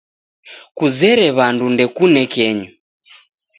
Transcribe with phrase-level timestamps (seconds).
[0.77, 2.69] Kuzere w'andu ndekune kenyu.